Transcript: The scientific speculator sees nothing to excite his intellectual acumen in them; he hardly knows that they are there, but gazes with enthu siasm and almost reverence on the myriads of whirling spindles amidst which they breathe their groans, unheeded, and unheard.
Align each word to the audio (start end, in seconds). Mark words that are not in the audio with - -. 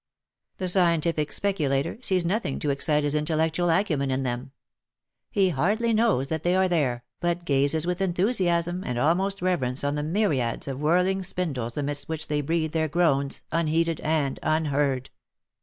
The 0.57 0.67
scientific 0.67 1.31
speculator 1.31 1.99
sees 2.01 2.25
nothing 2.25 2.57
to 2.61 2.71
excite 2.71 3.03
his 3.03 3.13
intellectual 3.13 3.69
acumen 3.69 4.09
in 4.09 4.23
them; 4.23 4.51
he 5.29 5.49
hardly 5.51 5.93
knows 5.93 6.27
that 6.29 6.41
they 6.41 6.55
are 6.55 6.67
there, 6.67 7.03
but 7.19 7.45
gazes 7.45 7.85
with 7.85 7.99
enthu 7.99 8.29
siasm 8.29 8.81
and 8.83 8.97
almost 8.97 9.43
reverence 9.43 9.83
on 9.83 9.93
the 9.93 10.01
myriads 10.01 10.67
of 10.67 10.79
whirling 10.81 11.21
spindles 11.21 11.77
amidst 11.77 12.09
which 12.09 12.29
they 12.29 12.41
breathe 12.41 12.71
their 12.71 12.87
groans, 12.87 13.43
unheeded, 13.51 13.99
and 13.99 14.39
unheard. 14.41 15.11